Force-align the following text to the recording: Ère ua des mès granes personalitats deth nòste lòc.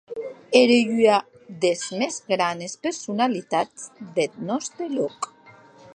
Ère 0.61 0.81
ua 0.99 1.19
des 1.63 1.77
mès 1.97 2.15
granes 2.31 2.73
personalitats 2.85 3.77
deth 4.15 4.35
nòste 4.47 4.85
lòc. 4.97 5.17